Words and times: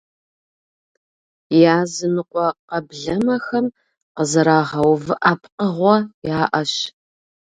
Языныкъуэ 1.81 2.47
къэблэмэхэм 2.69 3.65
къызэрагъэувыӀэ 4.15 5.33
пкъыгъуэ 5.41 5.95
яӀэщ. 6.39 6.73